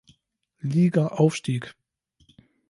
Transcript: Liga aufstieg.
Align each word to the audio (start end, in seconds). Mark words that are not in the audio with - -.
Liga 0.63 1.09
aufstieg. 1.11 1.75